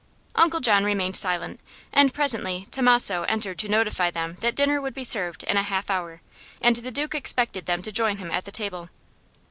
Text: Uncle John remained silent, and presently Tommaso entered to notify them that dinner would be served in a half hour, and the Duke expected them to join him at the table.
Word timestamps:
Uncle 0.33 0.61
John 0.61 0.83
remained 0.83 1.15
silent, 1.15 1.59
and 1.93 2.11
presently 2.11 2.67
Tommaso 2.71 3.21
entered 3.25 3.59
to 3.59 3.69
notify 3.69 4.09
them 4.09 4.35
that 4.39 4.55
dinner 4.55 4.81
would 4.81 4.95
be 4.95 5.03
served 5.03 5.43
in 5.43 5.57
a 5.57 5.61
half 5.61 5.91
hour, 5.91 6.21
and 6.59 6.75
the 6.77 6.89
Duke 6.89 7.13
expected 7.13 7.67
them 7.67 7.83
to 7.83 7.91
join 7.91 8.17
him 8.17 8.31
at 8.31 8.45
the 8.45 8.51
table. 8.51 8.89